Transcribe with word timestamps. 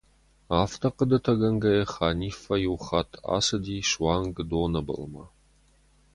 Афтӕ 0.61 0.89
хъуыдытӕгӕнгӕйӕ, 0.95 1.83
Ханиффӕ 1.93 2.55
иу 2.67 2.77
хатт 2.85 3.11
ацыди 3.35 3.77
суанг 3.89 4.35
доны 4.49 4.81
былмӕ. 4.87 5.25